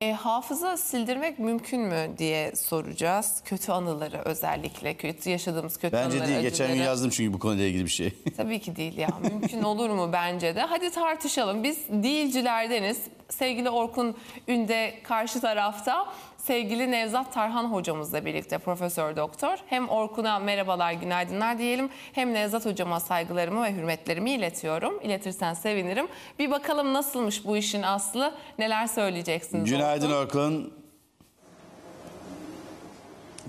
E, 0.00 0.12
hafıza 0.12 0.76
sildirmek 0.76 1.38
mümkün 1.38 1.80
mü 1.80 2.10
diye 2.18 2.56
soracağız. 2.56 3.42
Kötü 3.44 3.72
anıları 3.72 4.22
özellikle, 4.24 4.94
kötü 4.94 5.30
yaşadığımız 5.30 5.76
kötü 5.76 5.96
Bence 5.96 6.16
anıları, 6.16 6.28
değil. 6.28 6.40
Geçen 6.40 6.66
gün 6.66 6.72
acıları. 6.72 6.88
yazdım 6.88 7.10
çünkü 7.10 7.32
bu 7.32 7.38
konuyla 7.38 7.64
ilgili 7.64 7.84
bir 7.84 7.90
şey. 7.90 8.12
Tabii 8.36 8.60
ki 8.60 8.76
değil 8.76 8.98
ya. 8.98 9.08
Mümkün 9.22 9.62
olur 9.62 9.90
mu 9.90 10.10
bence 10.12 10.56
de? 10.56 10.60
Hadi 10.60 10.90
tartışalım. 10.90 11.64
Biz 11.64 11.78
değilcilerdeniz. 11.88 12.98
Sevgili 13.28 13.70
Orkun 13.70 14.16
Ünde 14.48 14.94
karşı 15.02 15.40
tarafta. 15.40 16.06
Sevgili 16.36 16.90
Nevzat 16.90 17.32
Tarhan 17.32 17.64
hocamızla 17.64 18.24
birlikte 18.24 18.58
profesör 18.58 19.16
doktor. 19.16 19.58
Hem 19.66 19.88
Orkun'a 19.88 20.38
merhabalar, 20.38 20.92
günaydınlar 20.92 21.58
diyelim. 21.58 21.90
Hem 22.12 22.34
Nevzat 22.34 22.66
hocama 22.66 23.00
saygılarımı 23.00 23.62
ve 23.64 23.72
hürmetlerimi 23.72 24.30
iletiyorum. 24.30 25.00
İletirsen 25.02 25.54
sevinirim. 25.54 26.08
Bir 26.38 26.50
bakalım 26.50 26.94
nasılmış 26.94 27.44
bu 27.46 27.56
işin 27.56 27.82
aslı? 27.82 28.34
Neler 28.58 28.86
söyleyeceksiniz? 28.86 29.70
Günaydın 29.70 30.10
Orkun? 30.12 30.38
Orkun. 30.38 30.77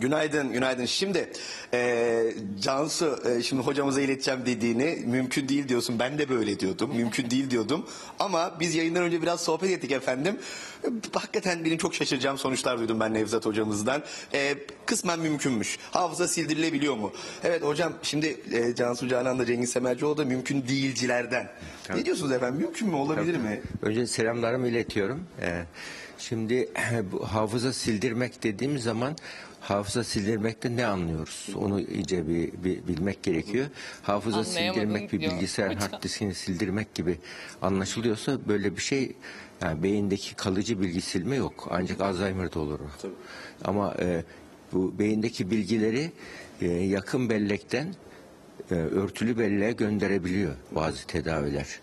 Günaydın, 0.02 0.52
günaydın. 0.52 0.86
Şimdi 0.86 1.30
e, 1.74 2.34
Cansu, 2.62 3.20
e, 3.26 3.44
şimdi 3.44 3.62
hocamıza 3.62 4.02
ileteceğim 4.02 4.40
dediğini 4.46 5.04
mümkün 5.06 5.50
değil 5.50 5.68
diyorsun. 5.68 6.00
Ben 6.00 6.18
de 6.20 6.30
böyle 6.30 6.60
diyordum. 6.60 6.92
Mümkün 6.96 7.30
değil 7.30 7.50
diyordum. 7.50 7.86
Ama 8.20 8.60
biz 8.60 8.76
yayından 8.76 9.04
önce 9.04 9.22
biraz 9.22 9.42
sohbet 9.42 9.70
ettik 9.72 9.92
efendim. 9.92 10.38
E, 10.84 10.88
Hakikaten 11.14 11.66
benim 11.66 11.78
çok 11.78 11.96
şaşıracağım 11.96 12.38
sonuçlar 12.38 12.80
duydum 12.80 13.00
ben 13.00 13.14
Nevzat 13.14 13.46
hocamızdan. 13.46 14.04
E, 14.34 14.56
kısmen 14.86 15.20
mümkünmüş. 15.20 15.78
Hafıza 15.92 16.28
sildirilebiliyor 16.28 16.96
mu? 16.96 17.12
Evet 17.44 17.64
hocam 17.64 17.94
şimdi 18.04 18.38
e, 18.52 18.76
Cansu 18.76 19.08
Canan 19.08 19.40
da 19.40 19.46
Cengiz 19.46 19.70
Semercioğlu 19.70 20.18
da 20.18 20.26
mümkün 20.26 20.68
değilcilerden. 20.68 21.50
Ne 21.96 22.06
diyorsunuz 22.06 22.32
efendim? 22.32 22.62
Mümkün 22.62 22.88
mü? 22.88 22.96
Olabilir 22.96 23.38
mi? 23.38 23.62
Önce 23.82 24.08
selamlarımı 24.08 24.68
iletiyorum. 24.68 25.24
Ee, 25.42 25.64
şimdi 26.18 26.70
bu 27.12 27.26
hafıza 27.26 27.74
sildirmek 27.74 28.44
dediğim 28.44 28.80
zaman 28.80 29.16
hafıza 29.70 30.04
sildirmekte 30.04 30.76
ne 30.76 30.86
anlıyoruz? 30.86 31.50
Onu 31.56 31.82
iyice 31.82 32.28
bir, 32.28 32.52
bir 32.64 32.88
bilmek 32.88 33.24
gerekiyor. 33.24 33.68
Hafıza 34.02 34.44
sildirmek 34.44 35.14
bir 35.14 35.20
diyor 35.20 35.32
bilgisayar 35.34 35.76
hard 35.76 36.04
diskini 36.04 36.36
sildirmek 36.36 36.96
gibi 36.96 37.18
anlaşılıyorsa 37.62 38.48
böyle 38.48 38.76
bir 38.76 38.82
şey 38.82 39.16
yani 39.62 39.84
beyindeki 39.84 40.36
kalıcı 40.36 40.82
bilgi 40.82 41.02
silme 41.02 41.36
yok. 41.36 41.68
Ancak 41.72 42.02
Alzheimer'da 42.02 42.60
olur 42.60 42.80
o. 42.80 43.08
Ama 43.66 43.96
e, 44.00 44.24
bu 44.74 45.00
beyindeki 45.00 45.52
bilgileri 45.52 46.12
e, 46.62 46.68
yakın 46.68 47.30
bellekten 47.30 47.96
e, 48.72 48.76
örtülü 48.76 49.38
belleğe 49.38 49.72
gönderebiliyor 49.72 50.56
bazı 50.72 51.08
tedaviler. 51.08 51.80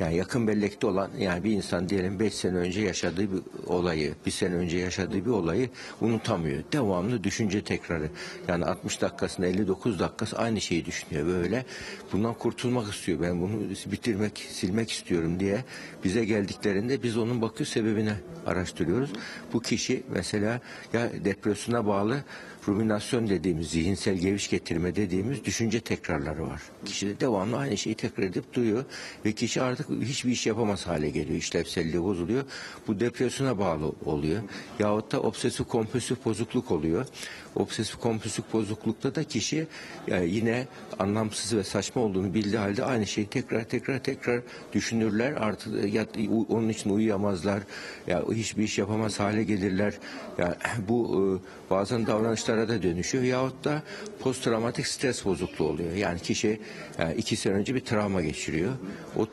Yani 0.00 0.16
yakın 0.16 0.48
bellekte 0.48 0.86
olan 0.86 1.10
yani 1.18 1.44
bir 1.44 1.52
insan 1.52 1.88
diyelim 1.88 2.20
5 2.20 2.34
sene 2.34 2.56
önce 2.56 2.80
yaşadığı 2.80 3.32
bir 3.32 3.40
olayı, 3.66 4.14
bir 4.26 4.30
sene 4.30 4.54
önce 4.54 4.78
yaşadığı 4.78 5.24
bir 5.24 5.30
olayı 5.30 5.70
unutamıyor. 6.00 6.62
Devamlı 6.72 7.24
düşünce 7.24 7.64
tekrarı. 7.64 8.10
Yani 8.48 8.64
60 8.64 9.00
dakikasında 9.00 9.46
59 9.46 9.98
dakikası 9.98 10.38
aynı 10.38 10.60
şeyi 10.60 10.84
düşünüyor 10.84 11.26
böyle. 11.26 11.64
Bundan 12.12 12.34
kurtulmak 12.34 12.94
istiyor. 12.94 13.20
Ben 13.22 13.40
bunu 13.40 13.60
bitirmek, 13.86 14.46
silmek 14.50 14.90
istiyorum 14.90 15.40
diye 15.40 15.64
bize 16.04 16.24
geldiklerinde 16.24 17.02
biz 17.02 17.16
onun 17.16 17.42
bakıyor 17.42 17.66
sebebini 17.66 18.12
araştırıyoruz. 18.46 19.10
Bu 19.52 19.60
kişi 19.62 20.02
mesela 20.14 20.60
ya 20.92 21.10
depresyona 21.24 21.86
bağlı 21.86 22.24
ruminasyon 22.68 23.28
dediğimiz, 23.28 23.70
zihinsel 23.70 24.14
geviş 24.14 24.50
getirme 24.50 24.96
dediğimiz 24.96 25.44
düşünce 25.44 25.80
tekrarları 25.80 26.46
var. 26.46 26.62
Kişi 26.84 27.06
de 27.06 27.20
devamlı 27.20 27.56
aynı 27.56 27.76
şeyi 27.76 27.94
tekrar 27.96 28.24
edip 28.24 28.54
duruyor 28.54 28.84
ve 29.24 29.32
kişi 29.32 29.62
artık 29.62 29.87
hiçbir 30.02 30.32
iş 30.32 30.46
yapamaz 30.46 30.86
hale 30.86 31.10
geliyor. 31.10 31.38
İşlevselliği 31.38 32.02
bozuluyor. 32.02 32.44
Bu 32.86 33.00
depresyona 33.00 33.58
bağlı 33.58 33.92
oluyor. 34.04 34.42
Yahut 34.78 35.12
da 35.12 35.20
obsesif 35.20 35.68
kompulsif 35.68 36.24
bozukluk 36.24 36.70
oluyor. 36.70 37.06
Obsesif 37.54 37.96
kompulsif 37.96 38.44
bozuklukta 38.52 39.14
da 39.14 39.24
kişi 39.24 39.66
yani 40.06 40.30
yine 40.30 40.66
anlamsız 40.98 41.56
ve 41.56 41.64
saçma 41.64 42.02
olduğunu 42.02 42.34
bildiği 42.34 42.58
halde 42.58 42.84
aynı 42.84 43.06
şeyi 43.06 43.26
tekrar 43.26 43.64
tekrar 43.64 43.98
tekrar 43.98 44.40
düşünürler. 44.72 45.32
Artık 45.32 45.94
ya, 45.94 46.06
onun 46.48 46.68
için 46.68 46.90
uyuyamazlar. 46.90 47.62
Ya 48.06 48.24
hiçbir 48.32 48.62
iş 48.62 48.78
yapamaz 48.78 49.20
hale 49.20 49.44
gelirler. 49.44 49.94
Ya 50.38 50.58
bu 50.88 50.98
e, 51.14 51.70
bazen 51.70 52.06
davranışlara 52.06 52.68
da 52.68 52.82
dönüşüyor. 52.82 53.24
Yahut 53.24 53.64
da 53.64 53.82
post 54.20 54.44
travmatik 54.44 54.86
stres 54.86 55.24
bozukluğu 55.24 55.68
oluyor. 55.68 55.92
Yani 55.92 56.20
kişi 56.20 56.60
yani 56.98 57.14
iki 57.14 57.36
sene 57.36 57.54
önce 57.54 57.74
bir 57.74 57.80
travma 57.80 58.22
geçiriyor. 58.22 58.72
O 59.16 59.26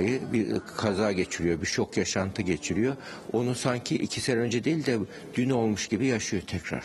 travmayı 0.00 0.20
bir 0.32 0.60
kaza 0.76 1.12
geçiriyor, 1.12 1.60
bir 1.60 1.66
şok 1.66 1.96
yaşantı 1.96 2.42
geçiriyor. 2.42 2.96
Onu 3.32 3.54
sanki 3.54 3.94
iki 3.94 4.20
sene 4.20 4.40
önce 4.40 4.64
değil 4.64 4.86
de 4.86 4.98
dün 5.34 5.50
olmuş 5.50 5.88
gibi 5.88 6.06
yaşıyor 6.06 6.42
tekrar. 6.46 6.84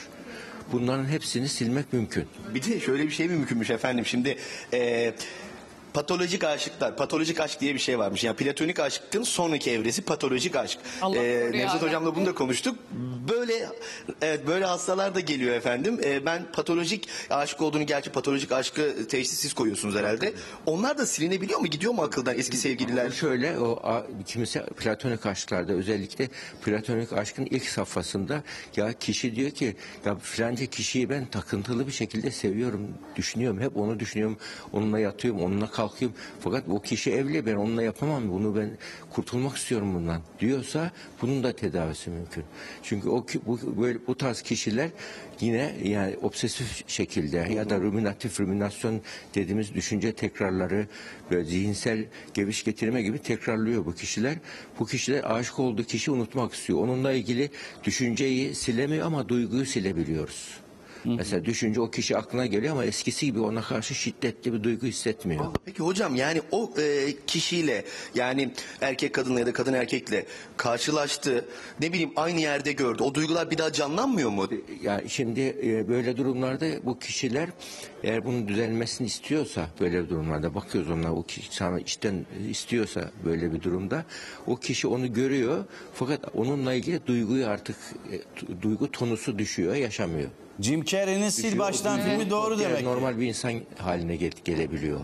Bunların 0.72 1.06
hepsini 1.06 1.50
silmek 1.50 1.94
mümkün. 1.94 2.26
Bir 2.54 2.64
de 2.64 2.80
şöyle 2.80 3.04
bir 3.04 3.12
şey 3.12 3.28
mi 3.28 3.34
mümkünmüş 3.34 3.70
efendim 3.70 4.06
şimdi 4.06 4.38
e, 4.74 5.14
patolojik 5.96 6.44
aşıklar, 6.44 6.98
patolojik 6.98 7.40
aşk 7.40 7.62
diye 7.62 7.74
bir 7.74 7.80
şey 7.80 8.00
varmış. 8.00 8.24
Yani 8.24 8.36
platonik 8.36 8.80
aşkın 8.80 9.24
sonraki 9.24 9.72
evresi 9.72 10.02
patolojik 10.02 10.56
aşk. 10.56 10.80
Allah 11.02 11.16
koruyor 11.16 11.54
Nevzat 11.54 11.82
hocamla 11.82 12.16
bunu 12.16 12.26
da 12.26 12.36
konuştuk. 12.36 12.76
Böyle 13.30 13.70
evet, 14.22 14.48
böyle 14.48 14.66
hastalar 14.66 15.16
da 15.16 15.20
geliyor 15.20 15.56
efendim. 15.56 16.00
E, 16.04 16.26
ben 16.26 16.52
patolojik 16.52 17.08
aşık 17.30 17.62
olduğunu 17.62 17.86
gerçi 17.86 18.12
patolojik 18.12 18.52
aşkı 18.52 19.08
teşhis 19.08 19.40
siz 19.40 19.54
koyuyorsunuz 19.54 19.96
herhalde. 19.96 20.34
Onlar 20.66 20.98
da 20.98 21.06
silinebiliyor 21.06 21.60
mu? 21.60 21.68
Gidiyor 21.68 21.94
mu 21.94 22.02
akıldan 22.02 22.38
eski 22.38 22.58
sevgililer? 22.58 23.12
Şöyle 23.12 23.60
o 23.60 23.80
a- 23.84 24.04
kimisi 24.26 24.60
platonik 24.60 25.26
aşklarda 25.26 25.74
özellikle 25.74 26.30
platonik 26.66 27.14
aşkın 27.14 27.46
ilk 27.46 27.66
safhasında 27.66 28.44
ya 28.76 28.94
kişi 28.94 29.36
diyor 29.36 29.52
ki 29.52 29.76
ya 30.06 30.16
filanca 30.16 30.66
kişiyi 30.66 31.10
ben 31.10 31.26
takıntılı 31.26 31.88
bir 31.88 31.92
şekilde 31.92 32.32
seviyorum, 32.32 32.88
düşünüyorum. 33.16 33.62
Hep 33.62 33.78
onu 33.78 34.00
düşünüyorum. 34.00 34.38
Onunla 34.74 35.00
yatıyorum, 35.00 35.42
onunla 35.42 35.66
kalkıyorum. 35.66 35.85
Fakat 36.40 36.64
o 36.70 36.82
kişi 36.82 37.12
evli 37.12 37.46
ben 37.46 37.56
onunla 37.56 37.84
yapamam. 37.84 38.32
Bunu 38.32 38.56
ben 38.56 38.70
kurtulmak 39.12 39.58
istiyorum 39.58 39.94
bundan 39.94 40.22
diyorsa 40.40 40.92
bunun 41.22 41.44
da 41.44 41.56
tedavisi 41.56 42.10
mümkün. 42.10 42.44
Çünkü 42.84 43.10
o 43.10 43.26
bu 43.46 43.82
böyle 43.82 44.00
bu 44.08 44.18
tarz 44.18 44.42
kişiler 44.42 44.90
yine 45.42 45.76
yani 45.84 46.18
obsesif 46.22 46.90
şekilde 46.90 47.38
ya 47.38 47.70
da 47.70 47.80
ruminatif 47.80 48.40
ruminasyon 48.40 49.02
dediğimiz 49.36 49.74
düşünce 49.74 50.14
tekrarları 50.14 50.88
ve 51.32 51.44
zihinsel 51.44 52.06
geviş 52.34 52.64
getirme 52.64 53.02
gibi 53.02 53.20
tekrarlıyor 53.20 53.86
bu 53.86 53.96
kişiler. 53.96 54.36
Bu 54.80 54.86
kişiler 54.86 55.36
aşık 55.36 55.60
olduğu 55.60 55.84
kişi 55.84 56.12
unutmak 56.12 56.54
istiyor. 56.54 56.80
Onunla 56.80 57.12
ilgili 57.12 57.50
düşünceyi 57.84 58.56
silemiyor 58.56 59.06
ama 59.06 59.30
duyguyu 59.30 59.66
silebiliyoruz. 59.66 60.65
Mesela 61.06 61.46
düşünce 61.46 61.82
o 61.82 61.92
kişi 61.92 62.18
aklına 62.18 62.46
geliyor 62.46 62.72
ama 62.72 62.86
eskisi 62.86 63.26
gibi 63.26 63.40
ona 63.40 63.62
karşı 63.62 63.96
şiddetli 63.96 64.54
bir 64.54 64.64
duygu 64.64 64.88
hissetmiyor. 64.88 65.46
Peki 65.66 65.84
hocam 65.84 66.16
yani 66.16 66.42
o 66.52 66.74
e, 66.78 67.14
kişiyle 67.28 67.86
yani 68.16 68.52
erkek 68.82 69.14
kadınla 69.14 69.40
ya 69.40 69.46
da 69.46 69.54
kadın 69.54 69.74
erkekle 69.74 70.26
karşılaştı. 70.58 71.46
Ne 71.82 71.94
bileyim 71.94 72.12
aynı 72.16 72.40
yerde 72.40 72.72
gördü. 72.72 73.04
O 73.04 73.16
duygular 73.16 73.52
bir 73.52 73.58
daha 73.58 73.72
canlanmıyor 73.72 74.30
mu? 74.30 74.50
Yani 74.84 75.10
şimdi 75.10 75.42
e, 75.64 75.88
böyle 75.88 76.18
durumlarda 76.18 76.66
bu 76.84 77.00
kişiler 77.00 77.50
eğer 78.04 78.26
bunun 78.26 78.48
düzelmesini 78.48 79.08
istiyorsa 79.08 79.70
böyle 79.80 80.10
durumlarda 80.10 80.56
bakıyoruz 80.56 80.92
onlar 80.92 81.10
o 81.10 81.24
kişi 81.24 81.56
sana 81.56 81.80
içten 81.80 82.26
istiyorsa 82.50 83.12
böyle 83.26 83.54
bir 83.54 83.62
durumda 83.62 84.06
o 84.48 84.56
kişi 84.56 84.88
onu 84.88 85.14
görüyor 85.14 85.66
fakat 85.94 86.20
onunla 86.34 86.74
ilgili 86.74 87.08
duyguyu 87.08 87.48
artık 87.48 87.76
e, 88.12 88.62
duygu 88.62 88.92
tonusu 88.92 89.40
düşüyor 89.40 89.76
yaşamıyor. 89.76 90.30
Jim 90.60 90.86
Carrey'nin 90.86 91.30
Sil 91.36 91.44
Düşüyor, 91.44 91.60
Baştan 91.68 92.02
filmi 92.02 92.30
doğru 92.30 92.60
demek. 92.60 92.84
Normal 92.84 93.20
bir 93.20 93.28
insan 93.28 93.54
haline 93.78 94.16
gel- 94.16 94.32
gelebiliyor. 94.46 95.00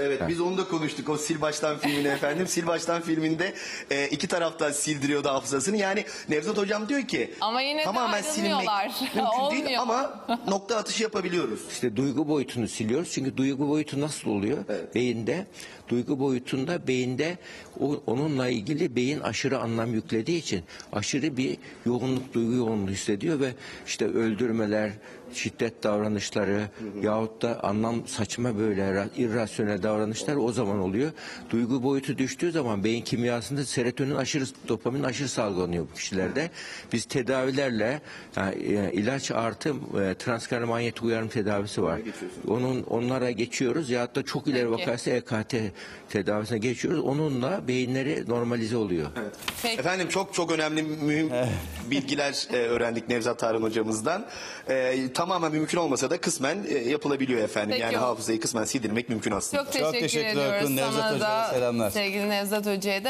Evet 0.00 0.20
biz 0.28 0.40
onu 0.40 0.58
da 0.58 0.68
konuştuk 0.68 1.08
o 1.08 1.16
Sil 1.24 1.38
Baştan 1.40 1.78
filmini 1.78 2.08
efendim. 2.08 2.46
Sil 2.54 2.66
Baştan 2.66 3.02
filminde 3.02 3.54
e, 3.90 4.08
iki 4.08 4.28
taraftan 4.28 4.70
sildiriyordu 4.72 5.28
hafızasını. 5.28 5.76
Yani 5.76 6.04
Nevzat 6.28 6.56
hocam 6.58 6.88
diyor 6.88 7.02
ki 7.02 7.30
Ama 7.40 7.60
yine 7.60 7.80
de 7.80 7.84
tamamen 7.84 8.22
silinmek 8.22 8.68
ayrılmıyorlar. 8.68 9.00
mümkün 9.14 9.50
değil 9.50 9.62
Olmuyor. 9.64 9.82
ama 9.82 10.26
nokta 10.48 10.76
atışı 10.76 11.02
yapabiliyoruz. 11.02 11.60
İşte 11.72 11.96
duygu 11.96 12.28
boyutunu 12.28 12.68
siliyoruz. 12.68 13.10
Çünkü 13.12 13.36
duygu 13.36 13.68
boyutu 13.68 14.00
nasıl 14.00 14.30
oluyor? 14.30 14.58
Beyinde, 14.94 15.46
duygu 15.88 16.18
boyutunda 16.20 16.86
beyinde 16.88 17.38
o, 17.80 18.00
onunla 18.06 18.48
ilgili 18.48 18.96
beyin 18.96 19.20
aşırı 19.20 19.58
anlam 19.58 19.94
yüklediği 19.94 20.38
için 20.38 20.64
aşırı 20.92 21.36
bir 21.36 21.56
yoğunluk, 21.86 22.34
duygu 22.34 22.52
yoğunluğu 22.52 22.90
hissediyor 22.90 23.40
ve 23.40 23.52
işte 23.86 24.04
öldürmeler, 24.04 24.90
şiddet 25.34 25.82
davranışları 25.82 26.60
yahut 27.02 27.42
da 27.42 27.60
anlam 27.64 28.06
saçma 28.06 28.58
böyle 28.58 28.82
ra- 28.82 29.08
irrasyonel 29.16 29.82
davranışlar 29.86 30.36
o 30.36 30.52
zaman 30.52 30.78
oluyor. 30.78 31.12
Duygu 31.50 31.82
boyutu 31.82 32.18
düştüğü 32.18 32.52
zaman 32.52 32.84
beyin 32.84 33.02
kimyasında 33.02 33.64
serotonin 33.64 34.14
aşırı, 34.14 34.44
dopamin 34.68 35.02
aşırı 35.02 35.28
salgılanıyor 35.28 35.86
bu 35.92 35.94
kişilerde. 35.94 36.50
Biz 36.92 37.04
tedavilerle 37.04 38.00
yani, 38.36 38.54
e, 38.54 38.92
ilaç 38.92 39.30
artı 39.30 39.68
e, 39.68 40.14
transkraniyal 40.14 40.68
manyetik 40.68 41.02
uyarım 41.02 41.28
tedavisi 41.28 41.82
var. 41.82 42.00
Onun 42.48 42.82
onlara 42.82 43.30
geçiyoruz 43.30 43.90
ya 43.90 44.14
da 44.14 44.24
çok 44.24 44.46
ileri 44.46 44.70
Peki. 44.70 44.82
vakası 44.82 45.10
EKT 45.10 45.54
tedavisine 46.08 46.58
geçiyoruz. 46.58 47.00
Onunla 47.00 47.68
beyinleri 47.68 48.24
normalize 48.28 48.76
oluyor. 48.76 49.06
Peki. 49.62 49.80
Efendim 49.80 50.08
çok 50.08 50.34
çok 50.34 50.52
önemli 50.52 50.82
mühim 50.82 51.30
bilgiler 51.90 52.46
e, 52.52 52.56
öğrendik 52.56 53.08
Nevzat 53.08 53.38
Tarhan 53.38 53.62
hocamızdan. 53.62 54.26
E, 54.68 55.12
tamamen 55.14 55.52
mümkün 55.52 55.78
olmasa 55.78 56.10
da 56.10 56.20
kısmen 56.20 56.58
e, 56.68 56.78
yapılabiliyor 56.78 57.40
efendim. 57.40 57.70
Peki. 57.70 57.82
Yani 57.82 57.96
hafızayı 57.96 58.40
kısmen 58.40 58.64
sildirmek 58.64 59.08
mümkün 59.08 59.30
aslında. 59.30 59.64
Çok 59.64 59.72
teşekkür 59.76 60.00
teşekkürler 60.00 60.30
ediyoruz 60.32 60.62
Akın. 60.64 60.76
Nevzat 60.76 60.92
sana 60.94 61.14
Hoca'ya 61.14 61.20
da. 61.20 61.50
selamlar. 61.54 61.90
Sevgili 61.90 62.30
Nevzat 62.30 62.66
Hoca'ya 62.66 63.00
da. 63.00 63.04